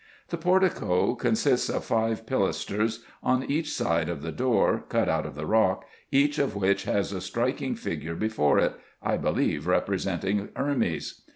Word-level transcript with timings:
The 0.29 0.37
portico 0.37 1.13
consists 1.13 1.69
of 1.69 1.85
five 1.85 2.25
pilasters 2.25 3.03
on 3.21 3.43
each 3.43 3.71
side 3.71 4.09
of 4.09 4.23
the 4.23 4.31
door, 4.31 4.83
cut 4.89 5.07
out 5.07 5.27
of 5.27 5.35
the 5.35 5.45
rock, 5.45 5.85
each 6.11 6.39
of 6.39 6.55
which 6.55 6.85
has 6.85 7.13
a 7.13 7.21
striking 7.21 7.75
figure 7.75 8.15
before 8.15 8.57
it, 8.57 8.73
I 9.03 9.17
believe 9.17 9.67
representing 9.67 10.49
Hermes. 10.55 11.21